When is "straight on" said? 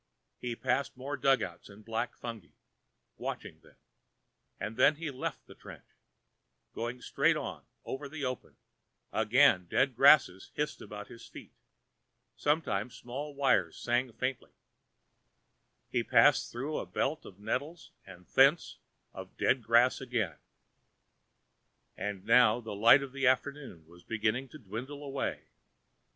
7.03-7.65